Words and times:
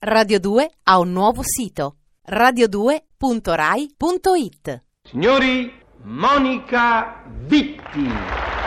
Radio 0.00 0.38
2 0.38 0.70
ha 0.84 1.00
un 1.00 1.10
nuovo 1.10 1.42
sito 1.42 1.96
radio2.rai.it. 2.30 4.84
Signori, 5.02 5.72
Monica 6.02 7.24
Vitti. 7.26 8.57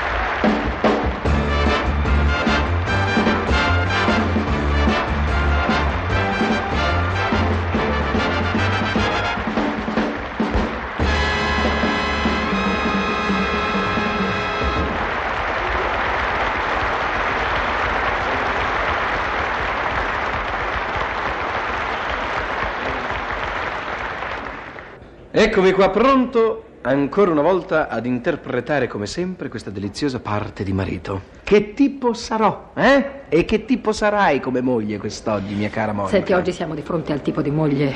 Eccomi 25.33 25.71
qua 25.71 25.89
pronto 25.89 26.65
ancora 26.81 27.31
una 27.31 27.41
volta 27.41 27.87
ad 27.87 28.05
interpretare 28.05 28.87
come 28.87 29.05
sempre 29.05 29.47
questa 29.47 29.69
deliziosa 29.69 30.19
parte 30.19 30.63
di 30.63 30.73
marito. 30.73 31.21
Che 31.43 31.73
tipo 31.73 32.13
sarò, 32.13 32.71
eh? 32.75 33.21
E 33.29 33.45
che 33.45 33.63
tipo 33.63 33.93
sarai 33.93 34.41
come 34.41 34.59
moglie 34.61 34.97
quest'oggi, 34.97 35.53
mia 35.53 35.69
cara 35.69 35.93
Monica? 35.93 36.15
Senti, 36.17 36.33
oggi 36.33 36.51
siamo 36.51 36.75
di 36.75 36.81
fronte 36.81 37.13
al 37.13 37.21
tipo 37.21 37.41
di 37.41 37.49
moglie 37.49 37.93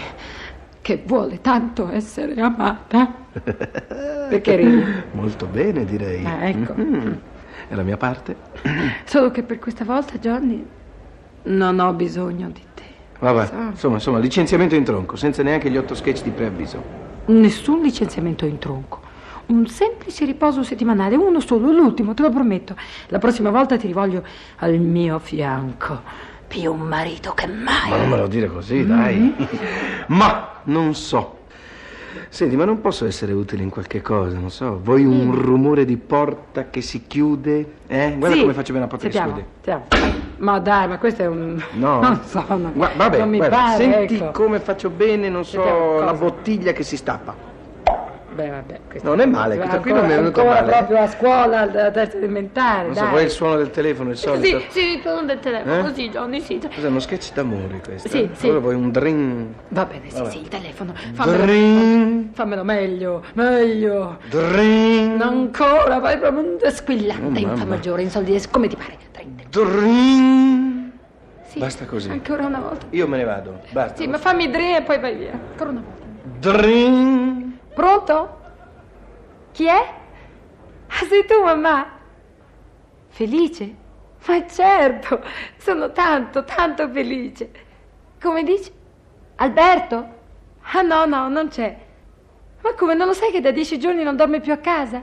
che 0.81 1.03
vuole 1.05 1.41
tanto 1.41 1.89
essere 1.91 2.39
amata. 2.39 3.11
Perché 4.29 4.55
ridi? 4.55 4.83
Molto 5.11 5.45
bene, 5.45 5.83
direi. 5.83 6.23
Ah, 6.25 6.47
ecco. 6.47 6.73
Mhm. 6.73 7.19
È 7.67 7.75
la 7.75 7.83
mia 7.83 7.97
parte? 7.97 8.35
Solo 9.03 9.31
che 9.31 9.43
per 9.43 9.59
questa 9.59 9.83
volta, 9.83 10.17
Johnny, 10.19 10.65
non 11.43 11.79
ho 11.79 11.91
bisogno 11.91 12.47
di 12.47 12.63
te. 12.73 12.83
Vabbè, 13.19 13.45
So. 13.47 13.53
insomma, 13.71 13.95
insomma, 13.95 14.19
licenziamento 14.19 14.75
in 14.75 14.85
tronco, 14.85 15.17
senza 15.17 15.43
neanche 15.43 15.69
gli 15.69 15.75
otto 15.75 15.95
sketch 15.95 16.23
di 16.23 16.29
preavviso. 16.29 17.03
Nessun 17.27 17.81
licenziamento 17.81 18.45
in 18.45 18.57
tronco. 18.59 19.01
Un 19.47 19.67
semplice 19.67 20.25
riposo 20.25 20.63
settimanale, 20.63 21.15
uno 21.15 21.39
solo, 21.39 21.71
l'ultimo, 21.71 22.13
te 22.13 22.21
lo 22.23 22.29
prometto. 22.29 22.75
La 23.07 23.19
prossima 23.19 23.49
volta 23.51 23.77
ti 23.77 23.87
rivolgo 23.87 24.23
al 24.57 24.77
mio 24.79 25.19
fianco. 25.19 26.01
Più 26.47 26.71
un 26.71 26.81
marito 26.81 27.33
che 27.33 27.47
mai. 27.47 27.89
Ma 27.89 27.97
non 27.97 28.09
me 28.09 28.17
lo 28.17 28.27
dire 28.27 28.47
così, 28.47 28.85
dai. 28.85 29.33
ma 30.07 30.61
non 30.63 30.93
so. 30.95 31.39
Senti, 32.29 32.55
ma 32.55 32.65
non 32.65 32.81
posso 32.81 33.05
essere 33.05 33.33
utile 33.33 33.63
in 33.63 33.69
qualche 33.69 34.01
cosa, 34.01 34.37
non 34.37 34.49
so. 34.51 34.79
Vuoi 34.83 35.05
un 35.05 35.33
rumore 35.33 35.85
di 35.85 35.97
porta 35.97 36.69
che 36.69 36.81
si 36.81 37.05
chiude? 37.07 37.73
Eh? 37.87 38.15
Guarda 38.17 38.35
Sì, 38.35 38.41
come 38.41 38.53
faccio 38.53 38.73
bene 38.73 38.85
la 38.85 38.89
porta 38.89 39.09
sentiamo, 39.09 39.33
che 39.35 39.39
si 39.41 39.45
chiude. 39.61 39.79
sentiamo. 39.89 40.24
Ma 40.37 40.59
dai, 40.59 40.87
ma 40.87 40.97
questo 40.97 41.21
è 41.23 41.27
un... 41.27 41.61
No. 41.73 41.99
Non 42.01 42.19
so, 42.25 42.43
no. 42.49 42.71
Gua- 42.73 42.91
vabbè, 42.95 43.19
non 43.19 43.29
mi 43.29 43.37
guarda, 43.37 43.55
pare, 43.55 43.77
senti 43.77 44.15
ecco. 44.15 44.31
come 44.31 44.59
faccio 44.59 44.89
bene, 44.89 45.29
non 45.29 45.43
so, 45.45 45.51
Sentiamo 45.61 45.85
cosa. 45.93 46.05
la 46.05 46.13
bottiglia 46.13 46.71
che 46.73 46.83
si 46.83 46.97
stappa. 46.97 47.53
Beh, 48.35 48.49
vabbè, 48.49 48.79
questo 48.89 49.07
Non 49.07 49.21
è 49.21 49.25
male, 49.25 49.55
questo 49.55 49.79
qui 49.79 49.93
non 49.93 50.05
mi 50.05 50.11
è 50.11 50.15
venuto 50.17 50.41
ancora 50.41 50.59
male. 50.59 50.71
proprio 50.73 50.97
a 50.97 51.07
scuola, 51.07 51.59
alla 51.61 51.89
terza 51.91 52.17
elementare, 52.17 52.87
Non 52.87 52.95
so, 52.95 53.01
dai. 53.03 53.09
vuoi 53.11 53.23
il 53.23 53.29
suono 53.29 53.55
del 53.55 53.69
telefono, 53.71 54.09
il 54.09 54.17
solito? 54.17 54.59
Sì, 54.59 54.65
sì, 54.71 55.01
con 55.01 55.25
del 55.25 55.39
telefono, 55.39 55.77
Eh? 55.77 55.81
così, 55.83 56.09
Johnny, 56.09 56.41
sì. 56.41 56.59
Cos'è 56.75 56.87
uno 56.87 56.99
sketch 56.99 57.31
d'amore 57.31 57.79
questo? 57.81 58.09
Sì, 58.09 58.29
sì. 58.33 58.45
Allora 58.47 58.59
vuoi 58.59 58.75
un 58.75 58.91
dring? 58.91 59.45
Va 59.69 59.85
bene, 59.85 60.09
sì, 60.09 60.17
Vabbè. 60.17 60.29
sì, 60.31 60.41
il 60.41 60.47
telefono. 60.49 60.93
Fammelo, 61.13 61.43
Dring, 61.45 62.25
fammelo 62.33 62.63
meglio, 62.65 63.23
meglio. 63.35 64.17
dring, 64.29 65.15
Non 65.15 65.27
ancora, 65.29 65.99
vai 65.99 66.17
proprio 66.17 66.41
un 66.41 66.57
squilla. 66.71 67.13
Oh, 67.23 67.27
un 67.27 67.35
fa 67.35 67.41
mamma. 67.47 67.63
maggiore, 67.63 68.01
in 68.01 68.09
soldi, 68.09 68.37
come 68.51 68.67
ti 68.67 68.75
pare. 68.75 68.97
Dring. 69.63 70.91
Sì, 71.45 71.59
Basta 71.59 71.85
così. 71.85 72.09
Ancora 72.09 72.45
una 72.45 72.59
volta. 72.59 72.87
Io 72.89 73.07
me 73.07 73.15
ne 73.15 73.23
vado, 73.23 73.61
basta. 73.71 74.01
Sì, 74.01 74.07
ma 74.07 74.17
fammi 74.17 74.49
dre 74.49 74.77
e 74.77 74.81
poi 74.81 74.99
vai 74.99 75.15
via. 75.15 75.31
Ancora 75.31 75.69
una 75.69 75.81
volta. 75.81 76.49
Dring. 76.51 77.51
Pronto? 77.73 78.39
Chi 79.53 79.65
è? 79.65 79.93
Ah, 80.87 81.05
sei 81.07 81.25
tu, 81.25 81.41
mamma? 81.41 81.87
Felice? 83.07 83.75
Ma 84.25 84.45
certo, 84.45 85.23
sono 85.57 85.91
tanto, 85.93 86.43
tanto 86.43 86.89
felice. 86.89 87.49
Come 88.21 88.43
dici? 88.43 88.69
Alberto? 89.35 90.13
Ah 90.73 90.81
no, 90.81 91.05
no, 91.05 91.29
non 91.29 91.47
c'è. 91.47 91.77
Ma 92.61 92.73
come, 92.73 92.93
non 92.93 93.07
lo 93.07 93.13
sai 93.13 93.31
che 93.31 93.39
da 93.39 93.51
dieci 93.51 93.79
giorni 93.79 94.03
non 94.03 94.17
dorme 94.17 94.41
più 94.41 94.51
a 94.51 94.57
casa? 94.57 95.01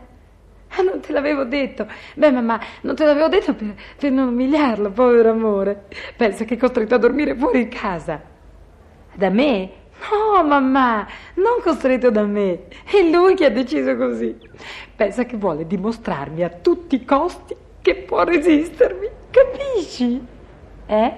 Ah, 0.75 0.83
non 0.83 1.01
te 1.01 1.13
l'avevo 1.13 1.45
detto. 1.45 1.87
Beh, 2.15 2.31
mamma, 2.31 2.59
non 2.83 2.95
te 2.95 3.05
l'avevo 3.05 3.29
detto 3.29 3.55
per, 3.55 3.75
per 3.99 4.11
non 4.11 4.29
umiliarlo, 4.29 4.91
povero 4.91 5.31
amore. 5.31 5.85
Pensa 6.17 6.45
che 6.45 6.55
è 6.55 6.57
costretto 6.57 6.95
a 6.95 6.99
dormire 6.99 7.35
fuori 7.35 7.69
casa. 7.69 8.21
Da 9.15 9.29
me? 9.29 9.71
No, 10.11 10.43
mamma, 10.43 11.07
non 11.35 11.61
costretto 11.63 12.11
da 12.11 12.23
me. 12.25 12.65
È 12.85 13.03
lui 13.03 13.35
che 13.35 13.45
ha 13.45 13.51
deciso 13.51 13.97
così. 13.97 14.37
Pensa 14.97 15.25
che 15.25 15.37
vuole 15.37 15.67
dimostrarmi 15.67 16.43
a 16.43 16.49
tutti 16.49 16.97
i 16.97 17.05
costi 17.05 17.55
che 17.83 17.95
può 17.97 18.25
resistermi. 18.25 19.09
Capisci? 19.31 20.27
Eh? 20.87 21.15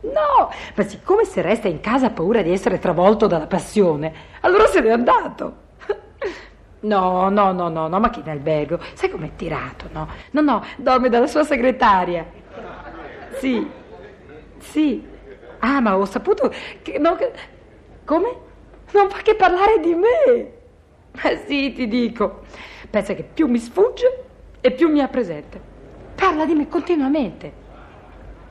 No, 0.00 0.50
ma 0.74 0.82
siccome 0.84 1.24
se 1.24 1.42
resta 1.42 1.68
in 1.68 1.80
casa 1.80 2.06
ha 2.06 2.10
paura 2.10 2.42
di 2.42 2.50
essere 2.50 2.78
travolto 2.78 3.26
dalla 3.26 3.46
passione, 3.46 4.12
allora 4.40 4.66
se 4.66 4.80
n'è 4.80 4.90
andato. 4.90 5.61
No, 6.82 7.28
no, 7.28 7.52
no, 7.52 7.68
no, 7.68 7.86
no, 7.88 8.00
ma 8.00 8.10
che 8.10 8.20
in 8.20 8.28
albergo? 8.28 8.78
Sai 8.94 9.08
com'è 9.08 9.30
tirato, 9.36 9.88
no? 9.92 10.08
No, 10.32 10.40
no, 10.40 10.64
dorme 10.76 11.08
dalla 11.08 11.28
sua 11.28 11.44
segretaria. 11.44 12.26
Sì, 13.38 13.66
sì. 14.58 15.06
Ah, 15.60 15.80
ma 15.80 15.96
ho 15.96 16.04
saputo 16.04 16.52
che... 16.82 16.98
no, 16.98 17.14
che- 17.14 17.32
Come? 18.04 18.36
Non 18.92 19.08
fa 19.10 19.18
che 19.22 19.36
parlare 19.36 19.78
di 19.80 19.94
me. 19.94 20.52
Ma 21.12 21.36
sì, 21.46 21.72
ti 21.72 21.86
dico. 21.86 22.40
Pensa 22.90 23.14
che 23.14 23.22
più 23.22 23.46
mi 23.46 23.58
sfugge 23.58 24.24
e 24.60 24.72
più 24.72 24.88
mi 24.90 25.00
ha 25.00 25.08
presente. 25.08 25.60
Parla 26.16 26.44
di 26.44 26.54
me 26.54 26.68
continuamente. 26.68 27.60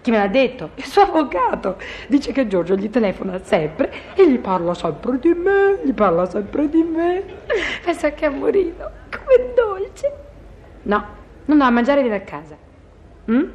Chi 0.01 0.09
me 0.09 0.17
l'ha 0.17 0.27
detto? 0.27 0.71
Il 0.75 0.85
suo 0.85 1.03
avvocato. 1.03 1.77
Dice 2.07 2.31
che 2.31 2.47
Giorgio 2.47 2.75
gli 2.75 2.89
telefona 2.89 3.39
sempre 3.43 3.91
e 4.15 4.27
gli 4.29 4.39
parla 4.39 4.73
sempre 4.73 5.19
di 5.19 5.33
me, 5.33 5.79
gli 5.83 5.93
parla 5.93 6.27
sempre 6.27 6.67
di 6.67 6.81
me. 6.81 7.23
Pensa 7.83 8.11
che 8.11 8.25
amorino, 8.25 8.89
come 9.09 9.53
dolce. 9.53 10.13
No, 10.83 11.05
no, 11.45 11.55
no, 11.55 11.63
a 11.63 11.69
mangiare 11.69 12.01
viene 12.01 12.15
a 12.15 12.21
casa. 12.21 12.57
Mm? 13.29 13.49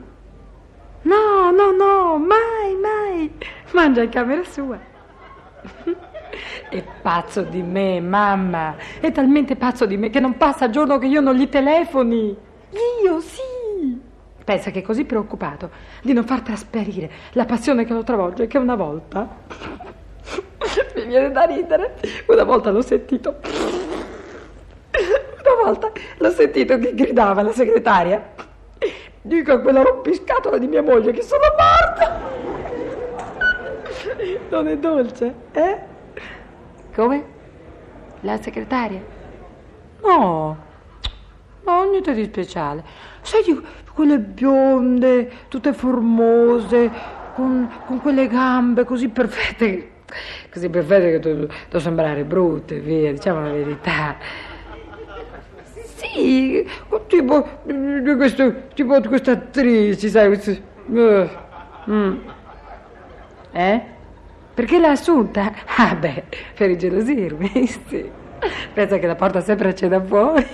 No, 1.02 1.50
no, 1.50 1.70
no, 1.72 2.18
mai, 2.18 2.74
mai. 2.80 3.32
Mangia 3.72 4.02
in 4.02 4.08
camera 4.10 4.44
sua. 4.44 4.78
È 6.68 6.84
pazzo 7.02 7.42
di 7.42 7.62
me, 7.62 8.00
mamma. 8.00 8.76
È 9.00 9.10
talmente 9.10 9.56
pazzo 9.56 9.84
di 9.84 9.96
me 9.96 10.10
che 10.10 10.20
non 10.20 10.36
passa 10.36 10.70
giorno 10.70 10.98
che 10.98 11.06
io 11.06 11.20
non 11.20 11.34
gli 11.34 11.48
telefoni. 11.48 12.36
Io 13.02 13.20
sì. 13.20 13.55
Pensa 14.46 14.70
che 14.70 14.78
è 14.78 14.82
così 14.82 15.04
preoccupato 15.04 15.70
di 16.02 16.12
non 16.12 16.22
far 16.22 16.40
trasparire 16.40 17.10
la 17.32 17.44
passione 17.46 17.84
che 17.84 17.92
lo 17.92 18.04
travolge 18.04 18.46
che 18.46 18.58
una 18.58 18.76
volta. 18.76 19.26
Mi 20.94 21.04
viene 21.04 21.32
da 21.32 21.42
ridere. 21.42 21.96
Una 22.28 22.44
volta 22.44 22.70
l'ho 22.70 22.80
sentito. 22.80 23.40
Una 24.92 25.64
volta 25.64 25.90
l'ho 26.18 26.30
sentito 26.30 26.78
che 26.78 26.94
gridava 26.94 27.40
alla 27.40 27.50
segretaria. 27.50 28.34
Dico 29.20 29.50
a 29.50 29.58
quella 29.58 29.82
rompiscatola 29.82 30.58
di 30.58 30.68
mia 30.68 30.82
moglie 30.82 31.10
che 31.10 31.22
sono 31.22 31.42
morta. 31.58 32.20
Non 34.50 34.68
è 34.68 34.78
dolce, 34.78 35.34
eh? 35.50 35.78
Come? 36.94 37.24
La 38.20 38.40
segretaria? 38.40 39.02
No, 40.02 40.65
no, 41.66 41.90
niente 41.90 42.14
di 42.14 42.24
speciale. 42.24 42.82
Sai 43.20 43.42
quelle 43.92 44.18
bionde, 44.18 45.30
tutte 45.48 45.72
formose, 45.72 46.90
con, 47.34 47.68
con 47.84 48.00
quelle 48.00 48.28
gambe 48.28 48.84
così 48.84 49.08
perfette, 49.08 49.90
così 50.50 50.68
perfette 50.68 51.10
che 51.12 51.18
devo, 51.20 51.48
sembrare 51.78 52.24
brutte, 52.24 52.78
via, 52.78 53.12
diciamo 53.12 53.42
la 53.42 53.52
verità. 53.52 54.16
Sì, 55.96 56.66
tipo 57.06 57.48
di 57.64 58.14
queste, 58.16 58.68
tipo 58.74 58.98
di 59.00 59.08
queste 59.08 59.30
attrici, 59.32 60.08
sai, 60.08 60.26
queste... 60.28 60.62
eh, 60.92 61.30
mm. 61.90 62.16
Eh? 63.52 63.80
Perché 64.54 64.78
l'ha 64.78 64.90
assunta? 64.90 65.52
Ah 65.76 65.94
beh, 65.94 66.24
per 66.54 66.70
ingelosirmi, 66.70 67.66
sì. 67.88 68.10
Pensa 68.72 68.98
che 68.98 69.06
la 69.06 69.14
porta 69.14 69.40
sempre 69.40 69.70
a 69.70 69.74
cena 69.74 70.02
fuori. 70.02 70.46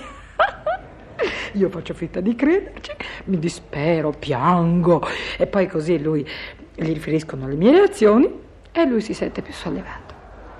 Io 1.53 1.69
faccio 1.69 1.93
finta 1.93 2.19
di 2.19 2.35
crederci, 2.35 2.91
mi 3.25 3.37
dispero, 3.37 4.09
piango 4.09 5.05
e 5.37 5.45
poi 5.45 5.67
così 5.67 6.01
lui 6.01 6.27
gli 6.75 6.91
riferiscono 6.93 7.47
le 7.47 7.55
mie 7.55 7.71
reazioni 7.71 8.31
e 8.71 8.85
lui 8.85 9.01
si 9.01 9.13
sente 9.13 9.43
più 9.43 9.53
sollevato. 9.53 10.13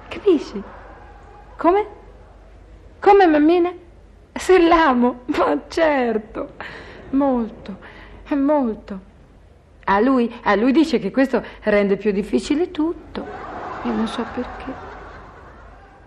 Capisci? 0.08 0.62
Come? 1.58 1.86
Come 3.00 3.26
mammina? 3.26 3.72
Se 4.34 4.60
l'amo, 4.60 5.22
ma 5.38 5.64
certo, 5.68 6.52
molto, 7.12 7.78
molto. 8.36 9.12
A 9.86 10.00
lui, 10.00 10.32
a 10.44 10.56
lui 10.56 10.72
dice 10.72 11.00
che 11.00 11.10
questo 11.10 11.44
rende 11.64 11.98
più 11.98 12.12
difficile 12.12 12.70
tutto. 12.70 13.26
Io 13.84 13.92
non 13.92 14.08
so 14.08 14.24
perché. 14.34 14.92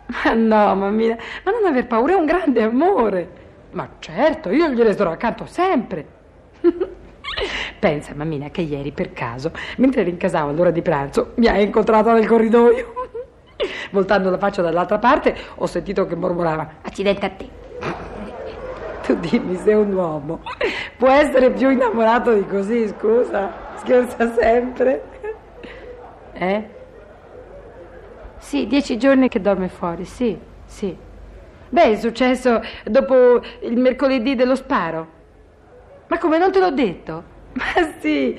Ma 0.07 0.33
no, 0.33 0.75
mammina, 0.77 1.17
ma 1.43 1.51
non 1.51 1.65
aver 1.67 1.87
paura 1.89 2.13
è 2.13 2.17
un 2.17 2.25
grande 2.25 2.63
amore. 2.63 3.45
Ma 3.77 3.87
certo, 3.99 4.51
io 4.51 4.71
gli 4.71 4.81
resterò 4.81 5.11
accanto 5.11 5.45
sempre. 5.45 6.07
Pensa, 7.79 8.15
mammina, 8.15 8.49
che 8.49 8.63
ieri 8.63 8.91
per 8.91 9.13
caso, 9.13 9.53
mentre 9.77 10.03
rincasavo 10.03 10.49
all'ora 10.49 10.71
di 10.71 10.81
pranzo, 10.81 11.33
mi 11.37 11.47
ha 11.47 11.61
incontrata 11.61 12.15
nel 12.15 12.27
corridoio. 12.27 12.95
Voltando 13.93 14.31
la 14.31 14.39
faccia 14.39 14.63
dall'altra 14.63 14.99
parte, 14.99 15.37
ho 15.57 15.67
sentito 15.67 16.07
che 16.07 16.17
mormorava: 16.17 16.77
Accidente 16.81 17.27
a 17.27 17.31
te. 17.31 17.49
Tu 19.07 19.15
dimmi 19.21 19.57
se 19.57 19.73
un 19.73 19.93
uomo 19.93 20.41
può 20.97 21.09
essere 21.11 21.53
più 21.53 21.71
innamorato 21.71 22.33
di 22.33 22.45
così, 22.47 22.89
scusa? 22.89 23.53
Scherza 23.77 24.33
sempre. 24.33 25.03
Eh? 26.33 26.69
Sì, 28.39 28.67
dieci 28.67 28.97
giorni 28.97 29.29
che 29.29 29.41
dorme 29.41 29.69
fuori, 29.69 30.05
sì, 30.07 30.37
sì. 30.65 31.06
Beh, 31.77 31.91
è 31.91 31.97
successo 31.97 32.63
dopo 32.87 33.43
il 33.61 33.77
mercoledì 33.77 34.35
dello 34.35 34.55
sparo. 34.55 35.09
Ma 36.07 36.17
come 36.17 36.39
non 36.39 36.51
te 36.51 36.59
l'ho 36.59 36.71
detto? 36.71 37.23
Ma 37.53 37.65
sì, 37.99 38.35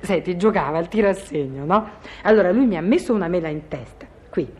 senti, 0.00 0.36
giocava 0.36 0.78
al 0.78 0.88
tiro 0.88 1.08
a 1.08 1.12
segno, 1.12 1.64
no? 1.64 1.88
Allora 2.22 2.50
lui 2.50 2.66
mi 2.66 2.76
ha 2.76 2.80
messo 2.80 3.14
una 3.14 3.28
mela 3.28 3.46
in 3.46 3.68
testa, 3.68 4.06
qui, 4.28 4.52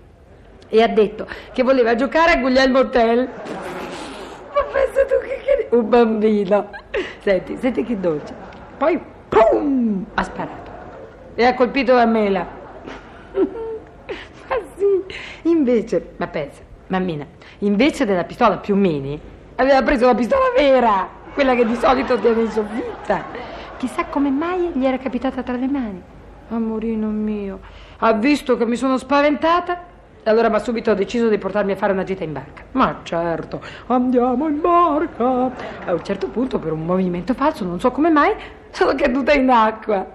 e 0.69 0.81
ha 0.81 0.87
detto 0.87 1.27
che 1.53 1.65
voleva 1.65 1.97
giocare 1.97 2.35
a 2.35 2.37
Guglielmo 2.37 2.79
Hotel. 2.79 3.19
Ma 3.19 4.63
pensa 4.63 5.05
tu 5.07 5.27
che, 5.27 5.41
che... 5.43 5.75
Un 5.75 5.89
bambino. 5.89 6.71
Senti, 7.19 7.57
senti 7.57 7.83
che 7.83 7.99
dolce. 7.99 8.33
Poi, 8.77 9.01
pum, 9.29 10.07
ha 10.15 10.23
sparato. 10.23 10.71
E 11.35 11.45
ha 11.45 11.55
colpito 11.55 11.95
la 11.95 12.07
mela. 12.07 12.47
ma 13.35 14.57
sì, 14.77 15.05
invece, 15.49 16.13
ma 16.17 16.29
pensa, 16.29 16.63
mammina, 16.87 17.27
invece 17.61 18.05
della 18.05 18.25
pistola 18.25 18.59
più 18.59 18.77
mini, 18.77 19.19
aveva 19.57 19.83
preso 19.83 20.07
la 20.07 20.15
pistola 20.15 20.53
vera, 20.57 21.09
quella 21.35 21.55
che 21.55 21.67
di 21.67 21.77
solito 21.77 22.19
tiene 22.19 22.43
in 22.43 22.51
soffitta. 22.51 23.25
Chissà 23.77 24.05
come 24.07 24.31
mai 24.31 24.71
gli 24.75 24.85
era 24.85 24.99
capitata 24.99 25.43
tra 25.43 25.57
le 25.57 25.69
mani. 25.69 26.03
Amorino 26.51 27.09
mio, 27.09 27.61
ha 27.99 28.13
visto 28.13 28.57
che 28.57 28.67
mi 28.67 28.77
sono 28.77 28.99
spaventata? 28.99 29.89
Allora 30.25 30.51
ma 30.51 30.59
subito 30.59 30.93
deciso 30.95 31.29
di 31.29 31.39
portarmi 31.39 31.73
a 31.73 31.77
fare 31.77 31.93
una 31.93 32.05
gita 32.05 32.25
in 32.25 32.33
barca. 32.33 32.65
Ma 32.73 33.01
certo, 33.05 33.63
andiamo 33.87 34.49
in 34.49 34.61
barca. 34.61 35.25
A 35.87 35.93
un 35.93 36.05
certo 36.05 36.29
punto, 36.29 36.59
per 36.59 36.73
un 36.73 36.85
movimento 36.85 37.33
falso, 37.33 37.65
non 37.65 37.81
so 37.81 37.91
come 37.91 38.11
mai, 38.11 38.35
sono 38.71 38.95
caduta 38.95 39.33
in 39.33 39.49
acqua. 39.49 40.07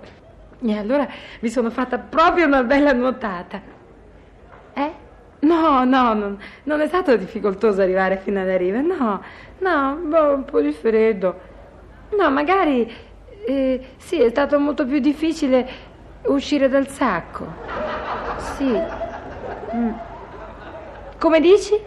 E 0.61 0.77
allora 0.77 1.07
mi 1.39 1.49
sono 1.49 1.69
fatta 1.69 1.97
proprio 1.97 2.45
una 2.45 2.63
bella 2.63 2.93
nuotata. 2.93 3.59
No, 5.45 5.83
no, 5.83 6.13
non, 6.13 6.39
non 6.63 6.81
è 6.81 6.87
stato 6.87 7.15
difficoltoso 7.15 7.81
arrivare 7.81 8.17
fino 8.17 8.41
alla 8.41 8.57
riva. 8.57 8.81
No, 8.81 9.21
no, 9.59 9.99
boh, 10.03 10.33
un 10.33 10.45
po' 10.45 10.59
di 10.59 10.71
freddo. 10.71 11.39
No, 12.17 12.31
magari 12.31 12.91
eh, 13.45 13.79
sì, 13.97 14.21
è 14.21 14.29
stato 14.29 14.59
molto 14.59 14.85
più 14.87 14.99
difficile 14.99 15.67
uscire 16.23 16.67
dal 16.67 16.87
sacco. 16.87 17.45
Sì. 18.55 18.81
Mm. 19.75 19.91
Come 21.19 21.39
dici? 21.39 21.79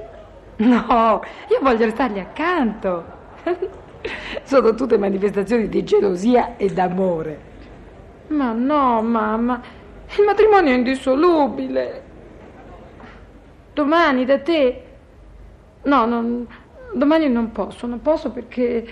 No, 0.59 1.23
io 1.51 1.59
voglio 1.61 1.85
restargli 1.85 2.21
accanto. 2.21 3.05
Sono 4.45 4.75
tutte 4.75 4.97
manifestazioni 4.99 5.69
di 5.69 5.83
gelosia 5.83 6.57
e 6.57 6.69
d'amore. 6.69 7.47
Ma 8.29 8.53
no, 8.53 9.03
mamma, 9.03 9.61
il 10.17 10.25
matrimonio 10.25 10.73
è 10.73 10.77
indissolubile. 10.77 12.08
Domani 13.79 14.25
da 14.25 14.41
te? 14.41 14.83
No, 15.83 16.05
non, 16.05 16.45
domani 16.95 17.29
non 17.29 17.53
posso, 17.53 17.87
non 17.87 18.03
posso 18.03 18.33
perché, 18.33 18.85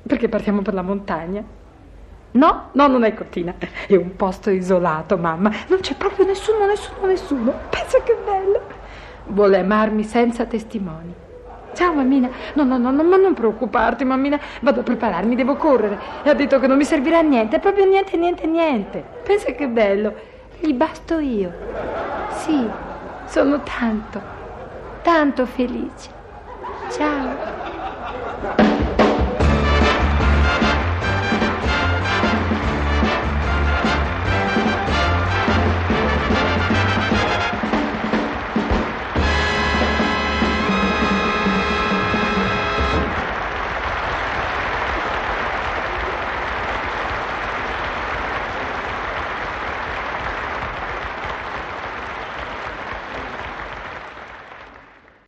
perché 0.00 0.30
partiamo 0.30 0.62
per 0.62 0.72
la 0.72 0.80
montagna. 0.80 1.44
No, 2.30 2.68
no, 2.72 2.86
non 2.86 3.04
è 3.04 3.12
cortina, 3.12 3.54
è 3.86 3.94
un 3.96 4.16
posto 4.16 4.48
isolato, 4.48 5.18
mamma. 5.18 5.50
Non 5.68 5.80
c'è 5.80 5.94
proprio 5.96 6.24
nessuno, 6.24 6.64
nessuno, 6.64 7.06
nessuno. 7.06 7.52
Pensa 7.68 8.02
che 8.02 8.16
bello. 8.24 8.62
Vuole 9.26 9.58
amarmi 9.58 10.02
senza 10.04 10.46
testimoni. 10.46 11.12
Ciao, 11.74 11.92
mammina. 11.92 12.30
No, 12.54 12.64
no, 12.64 12.78
no, 12.78 12.90
no, 12.90 13.02
ma 13.02 13.16
non 13.18 13.34
preoccuparti, 13.34 14.06
mammina. 14.06 14.40
Vado 14.62 14.80
a 14.80 14.84
prepararmi, 14.84 15.34
devo 15.34 15.56
correre. 15.56 15.98
E 16.22 16.30
ha 16.30 16.34
detto 16.34 16.58
che 16.58 16.66
non 16.66 16.78
mi 16.78 16.84
servirà 16.84 17.20
niente, 17.20 17.58
proprio 17.58 17.84
niente, 17.84 18.16
niente, 18.16 18.46
niente. 18.46 19.04
Pensa 19.22 19.52
che 19.52 19.68
bello. 19.68 20.14
Gli 20.60 20.72
basto 20.72 21.18
io. 21.18 21.52
Sì, 22.30 22.66
sono 23.26 23.60
tanto, 23.62 24.20
tanto 25.02 25.46
felice. 25.46 26.10
Ciao. 26.90 28.72